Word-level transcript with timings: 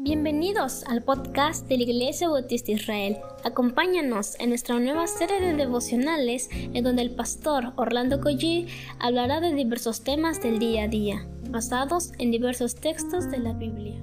Bienvenidos 0.00 0.84
al 0.84 1.02
podcast 1.02 1.66
de 1.66 1.76
la 1.76 1.82
Iglesia 1.82 2.28
Bautista 2.28 2.70
Israel. 2.70 3.16
Acompáñanos 3.42 4.38
en 4.38 4.50
nuestra 4.50 4.78
nueva 4.78 5.08
serie 5.08 5.40
de 5.40 5.54
devocionales 5.54 6.48
en 6.52 6.84
donde 6.84 7.02
el 7.02 7.16
pastor 7.16 7.72
Orlando 7.74 8.20
Collie 8.20 8.68
hablará 9.00 9.40
de 9.40 9.52
diversos 9.52 10.04
temas 10.04 10.40
del 10.40 10.60
día 10.60 10.84
a 10.84 10.88
día, 10.88 11.26
basados 11.50 12.12
en 12.18 12.30
diversos 12.30 12.76
textos 12.76 13.28
de 13.28 13.38
la 13.38 13.54
Biblia. 13.54 14.00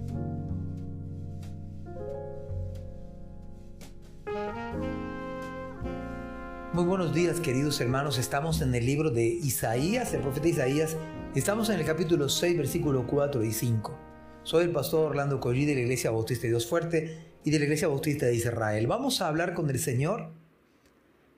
Muy 6.73 6.83
buenos 6.83 7.13
días 7.13 7.39
queridos 7.39 7.79
hermanos, 7.79 8.17
estamos 8.17 8.59
en 8.59 8.75
el 8.75 8.85
libro 8.85 9.11
de 9.11 9.27
Isaías, 9.27 10.13
el 10.13 10.19
profeta 10.19 10.49
Isaías, 10.49 10.97
estamos 11.35 11.69
en 11.69 11.79
el 11.79 11.85
capítulo 11.85 12.27
6, 12.27 12.57
versículo 12.57 13.07
4 13.07 13.45
y 13.45 13.53
5. 13.53 14.04
Soy 14.45 14.65
el 14.65 14.71
pastor 14.71 15.09
Orlando 15.09 15.39
Collí 15.39 15.65
de 15.65 15.73
la 15.73 15.81
Iglesia 15.81 16.11
Bautista 16.11 16.43
de 16.43 16.49
Dios 16.49 16.67
Fuerte 16.67 17.17
y 17.43 17.49
de 17.49 17.57
la 17.57 17.65
Iglesia 17.65 17.87
Bautista 17.87 18.27
de 18.27 18.35
Israel. 18.35 18.85
Vamos 18.85 19.19
a 19.19 19.27
hablar 19.27 19.55
con 19.55 19.71
el 19.71 19.79
Señor. 19.79 20.29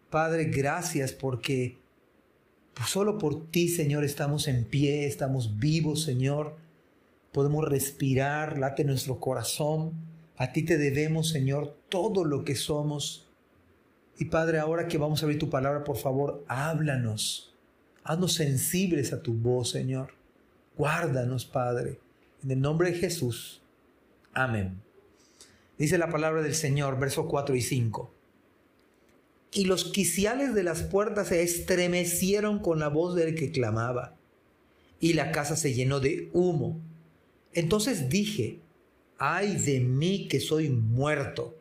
Padre, 0.09 0.43
gracias 0.43 1.13
porque 1.13 1.77
solo 2.85 3.17
por 3.17 3.49
ti, 3.49 3.69
Señor, 3.69 4.03
estamos 4.03 4.49
en 4.49 4.65
pie, 4.65 5.07
estamos 5.07 5.57
vivos, 5.57 6.03
Señor. 6.03 6.57
Podemos 7.31 7.63
respirar, 7.63 8.59
late 8.59 8.83
nuestro 8.83 9.21
corazón. 9.21 9.93
A 10.35 10.51
ti 10.51 10.63
te 10.63 10.77
debemos, 10.77 11.29
Señor, 11.29 11.77
todo 11.87 12.25
lo 12.25 12.43
que 12.43 12.55
somos. 12.55 13.25
Y 14.17 14.25
Padre, 14.25 14.59
ahora 14.59 14.89
que 14.89 14.97
vamos 14.97 15.23
a 15.23 15.27
abrir 15.27 15.39
tu 15.39 15.49
palabra, 15.49 15.85
por 15.85 15.95
favor, 15.95 16.43
háblanos. 16.49 17.55
Haznos 18.03 18.33
sensibles 18.33 19.13
a 19.13 19.21
tu 19.21 19.33
voz, 19.33 19.69
Señor. 19.69 20.09
Guárdanos, 20.75 21.45
Padre. 21.45 22.01
En 22.43 22.51
el 22.51 22.61
nombre 22.61 22.91
de 22.91 22.97
Jesús. 22.97 23.61
Amén. 24.33 24.81
Dice 25.77 25.97
la 25.97 26.09
palabra 26.09 26.41
del 26.41 26.55
Señor, 26.55 26.99
versos 26.99 27.25
4 27.27 27.55
y 27.55 27.61
5. 27.61 28.13
Y 29.53 29.65
los 29.65 29.85
quiciales 29.85 30.53
de 30.53 30.63
las 30.63 30.83
puertas 30.83 31.29
se 31.29 31.41
estremecieron 31.41 32.59
con 32.59 32.79
la 32.79 32.89
voz 32.89 33.15
del 33.15 33.35
que 33.35 33.51
clamaba, 33.51 34.15
y 34.99 35.13
la 35.13 35.31
casa 35.31 35.55
se 35.55 35.73
llenó 35.73 35.99
de 35.99 36.29
humo. 36.33 36.79
Entonces 37.53 38.09
dije, 38.09 38.59
ay 39.17 39.55
de 39.55 39.79
mí 39.79 40.27
que 40.27 40.39
soy 40.39 40.69
muerto, 40.69 41.55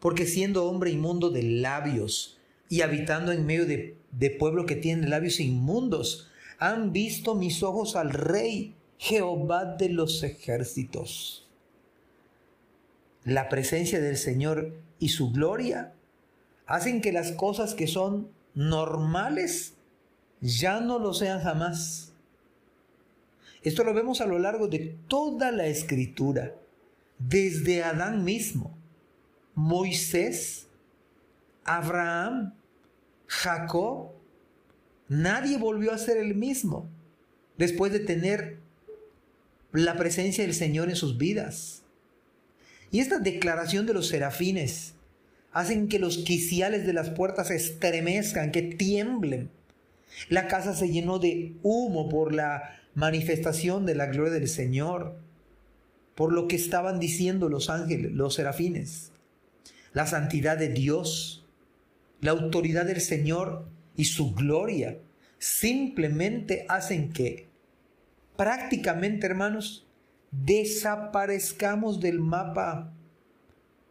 porque 0.00 0.26
siendo 0.26 0.66
hombre 0.66 0.90
inmundo 0.90 1.30
de 1.30 1.42
labios, 1.42 2.38
y 2.68 2.82
habitando 2.82 3.32
en 3.32 3.46
medio 3.46 3.66
de, 3.66 3.96
de 4.12 4.30
pueblo 4.30 4.66
que 4.66 4.76
tiene 4.76 5.08
labios 5.08 5.40
inmundos, 5.40 6.28
han 6.58 6.92
visto 6.92 7.34
mis 7.34 7.62
ojos 7.62 7.96
al 7.96 8.10
rey 8.10 8.74
Jehová 9.00 9.64
de 9.64 9.88
los 9.88 10.22
ejércitos. 10.22 11.48
La 13.24 13.48
presencia 13.48 13.98
del 13.98 14.18
Señor 14.18 14.74
y 14.98 15.08
su 15.08 15.32
gloria 15.32 15.94
hacen 16.66 17.00
que 17.00 17.10
las 17.10 17.32
cosas 17.32 17.72
que 17.72 17.86
son 17.86 18.30
normales 18.54 19.72
ya 20.42 20.82
no 20.82 20.98
lo 20.98 21.14
sean 21.14 21.40
jamás. 21.40 22.12
Esto 23.62 23.84
lo 23.84 23.94
vemos 23.94 24.20
a 24.20 24.26
lo 24.26 24.38
largo 24.38 24.68
de 24.68 24.98
toda 25.08 25.50
la 25.50 25.64
escritura, 25.64 26.54
desde 27.18 27.82
Adán 27.82 28.22
mismo, 28.22 28.76
Moisés, 29.54 30.66
Abraham, 31.64 32.52
Jacob, 33.26 34.10
nadie 35.08 35.56
volvió 35.56 35.90
a 35.90 35.98
ser 35.98 36.18
el 36.18 36.34
mismo 36.34 36.86
después 37.56 37.92
de 37.92 38.00
tener 38.00 38.60
la 39.72 39.96
presencia 39.96 40.44
del 40.44 40.54
Señor 40.54 40.88
en 40.88 40.96
sus 40.96 41.18
vidas. 41.18 41.82
Y 42.90 43.00
esta 43.00 43.18
declaración 43.18 43.86
de 43.86 43.94
los 43.94 44.08
serafines 44.08 44.94
hacen 45.52 45.88
que 45.88 45.98
los 45.98 46.18
quiciales 46.18 46.86
de 46.86 46.92
las 46.92 47.10
puertas 47.10 47.48
se 47.48 47.56
estremezcan, 47.56 48.50
que 48.50 48.62
tiemblen. 48.62 49.50
La 50.28 50.48
casa 50.48 50.74
se 50.74 50.90
llenó 50.90 51.18
de 51.18 51.54
humo 51.62 52.08
por 52.08 52.34
la 52.34 52.80
manifestación 52.94 53.86
de 53.86 53.94
la 53.94 54.06
gloria 54.06 54.34
del 54.34 54.48
Señor, 54.48 55.16
por 56.14 56.32
lo 56.32 56.48
que 56.48 56.56
estaban 56.56 56.98
diciendo 56.98 57.48
los 57.48 57.70
ángeles, 57.70 58.12
los 58.12 58.34
serafines. 58.34 59.12
La 59.92 60.06
santidad 60.06 60.58
de 60.58 60.68
Dios, 60.68 61.44
la 62.20 62.32
autoridad 62.32 62.86
del 62.86 63.00
Señor 63.00 63.66
y 63.96 64.04
su 64.04 64.34
gloria 64.34 64.98
simplemente 65.38 66.66
hacen 66.68 67.12
que 67.12 67.49
prácticamente, 68.40 69.26
hermanos, 69.26 69.86
desaparezcamos 70.30 72.00
del 72.00 72.20
mapa 72.20 72.90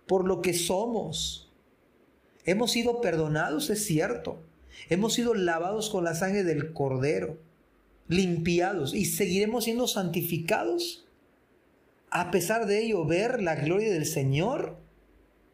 por 0.08 0.26
lo 0.26 0.42
que 0.42 0.56
somos. 0.56 1.52
Hemos 2.46 2.72
sido 2.72 3.00
perdonados, 3.00 3.70
es 3.70 3.86
cierto. 3.86 4.42
Hemos 4.90 5.14
sido 5.14 5.36
lavados 5.36 5.92
con 5.92 6.04
la 6.04 6.16
sangre 6.16 6.44
del 6.44 6.74
cordero, 6.74 7.38
limpiados 8.08 8.96
y 8.96 9.06
seguiremos 9.06 9.66
siendo 9.66 9.86
santificados. 9.86 11.06
A 12.10 12.32
pesar 12.32 12.66
de 12.66 12.84
ello, 12.84 13.06
ver 13.06 13.44
la 13.44 13.54
gloria 13.54 13.94
del 13.94 14.08
Señor 14.08 14.78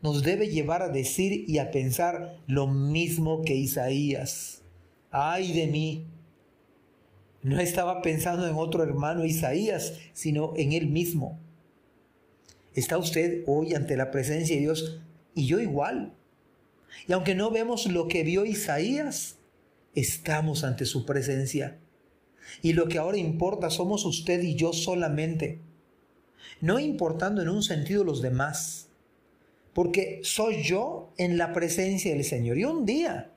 nos 0.02 0.24
debe 0.24 0.48
llevar 0.48 0.82
a 0.82 0.88
decir 0.88 1.44
y 1.50 1.58
a 1.58 1.70
pensar 1.70 2.38
lo 2.48 2.68
mismo 2.68 3.42
que 3.42 3.56
Isaías. 3.56 4.62
Ay 5.12 5.52
de 5.52 5.68
mí, 5.68 6.08
no 7.46 7.60
estaba 7.60 8.02
pensando 8.02 8.48
en 8.48 8.56
otro 8.56 8.82
hermano 8.82 9.24
Isaías, 9.24 9.94
sino 10.14 10.54
en 10.58 10.74
él 10.74 10.88
mismo. 10.88 11.40
¿Está 12.74 12.98
usted 12.98 13.44
hoy 13.46 13.76
ante 13.76 13.96
la 13.96 14.10
presencia 14.10 14.56
de 14.56 14.62
Dios 14.64 15.00
y 15.36 15.46
yo 15.46 15.60
igual? 15.60 16.12
Y 17.08 17.14
aunque 17.14 17.36
no 17.36 17.52
vemos 17.52 17.86
lo 17.86 18.08
que 18.08 18.24
vio 18.24 18.46
Isaías, 18.46 19.38
estamos 19.94 20.64
ante 20.64 20.86
su 20.86 21.06
presencia. 21.06 21.78
Y 22.64 22.74
lo 22.74 22.88
que 22.88 22.98
ahora 22.98 23.18
importa 23.18 23.70
somos 23.70 24.06
usted 24.06 24.42
y 24.42 24.56
yo 24.56 24.74
solamente. 24.74 25.60
No 26.62 26.80
importando 26.80 27.44
en 27.44 27.50
un 27.50 27.62
sentido 27.62 28.04
los 28.04 28.24
demás. 28.24 28.88
Porque 29.72 30.20
soy 30.24 30.64
yo 30.64 31.14
en 31.20 31.38
la 31.38 31.54
presencia 31.54 32.12
del 32.12 32.24
Señor. 32.24 32.58
Y 32.58 32.64
un 32.64 32.88
día 32.88 33.30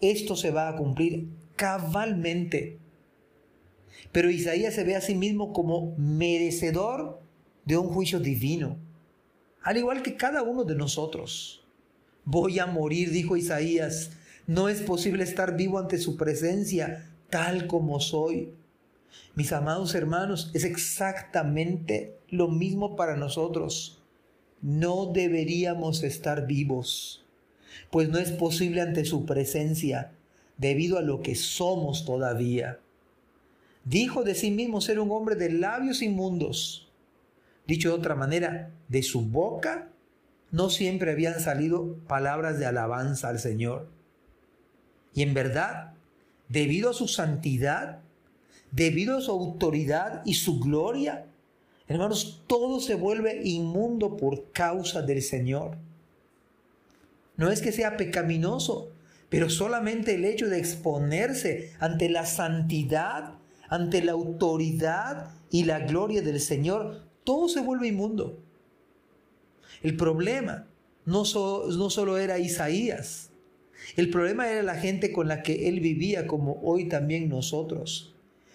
esto 0.00 0.34
se 0.34 0.50
va 0.50 0.70
a 0.70 0.76
cumplir 0.76 1.28
cabalmente. 1.56 2.78
Pero 4.12 4.30
Isaías 4.30 4.74
se 4.74 4.84
ve 4.84 4.96
a 4.96 5.00
sí 5.00 5.14
mismo 5.14 5.52
como 5.52 5.94
merecedor 5.96 7.20
de 7.64 7.76
un 7.76 7.88
juicio 7.88 8.20
divino, 8.20 8.78
al 9.62 9.76
igual 9.76 10.02
que 10.02 10.16
cada 10.16 10.42
uno 10.42 10.64
de 10.64 10.74
nosotros. 10.74 11.64
Voy 12.24 12.58
a 12.58 12.66
morir, 12.66 13.10
dijo 13.10 13.36
Isaías. 13.36 14.10
No 14.46 14.68
es 14.68 14.80
posible 14.80 15.24
estar 15.24 15.56
vivo 15.56 15.78
ante 15.78 15.98
su 15.98 16.16
presencia 16.16 17.10
tal 17.30 17.66
como 17.66 18.00
soy. 18.00 18.54
Mis 19.34 19.52
amados 19.52 19.94
hermanos, 19.94 20.50
es 20.54 20.64
exactamente 20.64 22.16
lo 22.28 22.48
mismo 22.48 22.96
para 22.96 23.16
nosotros. 23.16 24.02
No 24.60 25.06
deberíamos 25.06 26.02
estar 26.02 26.46
vivos, 26.46 27.24
pues 27.90 28.08
no 28.08 28.18
es 28.18 28.32
posible 28.32 28.80
ante 28.80 29.04
su 29.04 29.24
presencia 29.24 30.12
debido 30.56 30.98
a 30.98 31.02
lo 31.02 31.22
que 31.22 31.34
somos 31.34 32.04
todavía. 32.04 32.80
Dijo 33.88 34.22
de 34.22 34.34
sí 34.34 34.50
mismo 34.50 34.82
ser 34.82 35.00
un 35.00 35.10
hombre 35.10 35.34
de 35.34 35.50
labios 35.50 36.02
inmundos. 36.02 36.90
Dicho 37.66 37.88
de 37.88 37.94
otra 37.94 38.14
manera, 38.14 38.70
de 38.88 39.02
su 39.02 39.22
boca 39.22 39.88
no 40.50 40.68
siempre 40.68 41.12
habían 41.12 41.40
salido 41.40 41.96
palabras 42.06 42.58
de 42.58 42.66
alabanza 42.66 43.30
al 43.30 43.38
Señor. 43.38 43.88
Y 45.14 45.22
en 45.22 45.32
verdad, 45.32 45.94
debido 46.50 46.90
a 46.90 46.94
su 46.94 47.08
santidad, 47.08 48.00
debido 48.72 49.16
a 49.16 49.20
su 49.22 49.30
autoridad 49.30 50.20
y 50.26 50.34
su 50.34 50.60
gloria, 50.60 51.24
hermanos, 51.86 52.42
todo 52.46 52.80
se 52.80 52.94
vuelve 52.94 53.40
inmundo 53.42 54.18
por 54.18 54.52
causa 54.52 55.00
del 55.00 55.22
Señor. 55.22 55.78
No 57.38 57.50
es 57.50 57.62
que 57.62 57.72
sea 57.72 57.96
pecaminoso, 57.96 58.90
pero 59.30 59.48
solamente 59.48 60.16
el 60.16 60.26
hecho 60.26 60.48
de 60.48 60.58
exponerse 60.58 61.72
ante 61.78 62.10
la 62.10 62.26
santidad 62.26 63.38
ante 63.68 64.02
la 64.02 64.12
autoridad 64.12 65.34
y 65.50 65.64
la 65.64 65.80
gloria 65.80 66.22
del 66.22 66.40
Señor, 66.40 67.08
todo 67.24 67.48
se 67.48 67.60
vuelve 67.60 67.88
inmundo. 67.88 68.38
El 69.82 69.96
problema 69.96 70.66
no, 71.04 71.24
solo 71.24 72.18
era 72.18 72.38
Isaías, 72.38 73.30
el 73.96 74.10
problema 74.10 74.50
era 74.50 74.62
la 74.62 74.74
gente 74.74 75.12
con 75.12 75.28
la 75.28 75.42
que 75.42 75.68
él 75.68 75.80
vivía, 75.80 76.26
como 76.26 76.60
hoy 76.62 76.88
también 76.88 77.28
nosotros. 77.28 78.14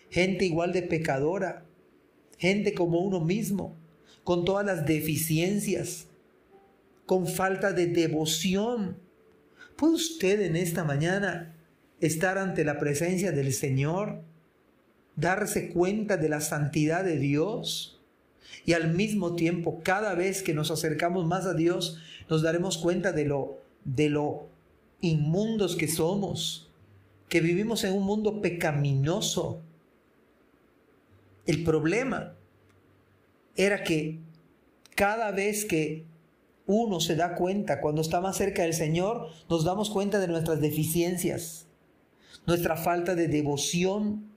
Gente 0.09 0.45
igual 0.45 0.73
de 0.73 0.83
pecadora, 0.83 1.65
gente 2.37 2.73
como 2.73 2.99
uno 2.99 3.19
mismo, 3.19 3.75
con 4.23 4.45
todas 4.45 4.65
las 4.65 4.85
deficiencias, 4.85 6.07
con 7.05 7.25
falta 7.25 7.73
de 7.73 7.87
devoción. 7.87 8.97
¿Puede 9.75 9.93
usted 9.93 10.41
en 10.41 10.55
esta 10.55 10.83
mañana 10.83 11.55
estar 11.99 12.37
ante 12.37 12.63
la 12.63 12.77
presencia 12.77 13.31
del 13.31 13.53
Señor? 13.53 14.21
Darse 15.15 15.69
cuenta 15.69 16.17
de 16.17 16.29
la 16.29 16.41
santidad 16.41 17.03
de 17.03 17.17
Dios 17.17 17.99
Y 18.65 18.73
al 18.73 18.93
mismo 18.93 19.35
tiempo, 19.35 19.81
cada 19.83 20.15
vez 20.15 20.41
que 20.41 20.53
nos 20.53 20.71
acercamos 20.71 21.25
más 21.25 21.45
a 21.45 21.53
Dios, 21.53 21.99
nos 22.29 22.41
daremos 22.41 22.77
cuenta 22.77 23.11
de 23.11 23.25
lo, 23.25 23.57
de 23.83 24.09
lo 24.09 24.47
inmundos 25.01 25.75
que 25.75 25.87
somos, 25.87 26.71
que 27.27 27.41
vivimos 27.41 27.83
en 27.83 27.93
un 27.93 28.03
mundo 28.03 28.41
pecaminoso. 28.41 29.61
El 31.45 31.63
problema 31.63 32.35
era 33.55 33.83
que 33.83 34.19
cada 34.95 35.31
vez 35.31 35.65
que 35.65 36.05
uno 36.65 37.01
se 37.01 37.15
da 37.15 37.35
cuenta, 37.35 37.81
cuando 37.81 38.01
está 38.01 38.21
más 38.21 38.37
cerca 38.37 38.63
del 38.63 38.73
Señor, 38.73 39.27
nos 39.49 39.65
damos 39.65 39.89
cuenta 39.89 40.19
de 40.19 40.29
nuestras 40.29 40.61
deficiencias, 40.61 41.67
nuestra 42.45 42.77
falta 42.77 43.15
de 43.15 43.27
devoción. 43.27 44.32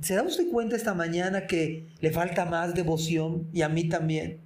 ¿Se 0.00 0.14
da 0.14 0.22
usted 0.22 0.50
cuenta 0.50 0.76
esta 0.76 0.94
mañana 0.94 1.46
que 1.46 1.86
le 2.00 2.10
falta 2.10 2.44
más 2.44 2.74
devoción 2.74 3.48
y 3.52 3.62
a 3.62 3.68
mí 3.68 3.88
también? 3.88 4.40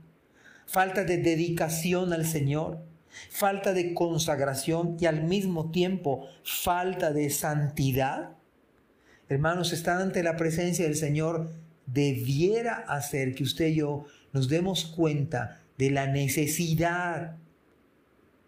Falta 0.67 1.05
de 1.05 1.19
dedicación 1.19 2.13
al 2.13 2.25
Señor, 2.25 2.85
falta 3.31 3.73
de 3.73 3.93
consagración 3.93 4.97
y 5.01 5.07
al 5.07 5.25
mismo 5.25 5.71
tiempo 5.73 6.29
falta 6.45 7.13
de 7.13 7.31
santidad. 7.31 8.37
Hermanos, 9.29 9.73
estar 9.73 10.01
ante 10.01 10.23
la 10.23 10.37
presencia 10.37 10.85
del 10.85 10.97
Señor 10.97 11.51
debiera 11.87 12.75
hacer 12.75 13.35
que 13.35 13.43
usted 13.43 13.69
y 13.69 13.77
yo 13.77 14.05
nos 14.33 14.49
demos 14.49 14.87
cuenta 14.87 15.61
de 15.77 15.91
la 15.91 16.07
necesidad 16.07 17.37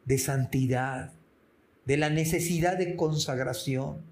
de 0.04 0.18
santidad, 0.18 1.12
de 1.84 1.96
la 1.96 2.10
necesidad 2.10 2.76
de 2.76 2.94
consagración, 2.94 4.02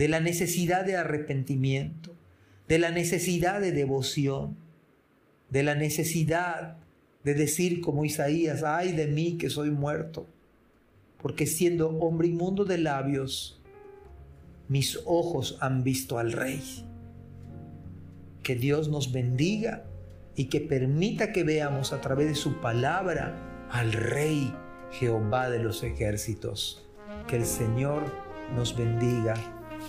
de 0.00 0.08
la 0.08 0.20
necesidad 0.20 0.86
de 0.86 0.96
arrepentimiento, 0.96 2.16
de 2.68 2.78
la 2.78 2.90
necesidad 2.90 3.60
de 3.60 3.70
devoción, 3.70 4.56
de 5.50 5.62
la 5.62 5.74
necesidad 5.74 6.78
de 7.22 7.34
decir 7.34 7.82
como 7.82 8.06
Isaías, 8.06 8.62
ay 8.62 8.92
de 8.92 9.08
mí 9.08 9.36
que 9.36 9.50
soy 9.50 9.70
muerto, 9.70 10.26
porque 11.20 11.44
siendo 11.44 11.90
hombre 11.98 12.28
inmundo 12.28 12.64
de 12.64 12.78
labios, 12.78 13.60
mis 14.68 14.98
ojos 15.04 15.58
han 15.60 15.84
visto 15.84 16.18
al 16.18 16.32
Rey. 16.32 16.62
Que 18.42 18.54
Dios 18.54 18.88
nos 18.88 19.12
bendiga 19.12 19.84
y 20.34 20.46
que 20.46 20.62
permita 20.62 21.30
que 21.30 21.44
veamos 21.44 21.92
a 21.92 22.00
través 22.00 22.26
de 22.26 22.36
su 22.36 22.58
palabra 22.62 23.68
al 23.70 23.92
Rey 23.92 24.50
Jehová 24.92 25.50
de 25.50 25.58
los 25.58 25.82
ejércitos. 25.82 26.88
Que 27.26 27.36
el 27.36 27.44
Señor 27.44 28.04
nos 28.56 28.74
bendiga. 28.74 29.59